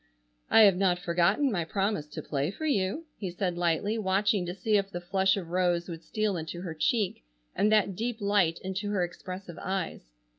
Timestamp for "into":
6.37-6.59, 8.63-8.89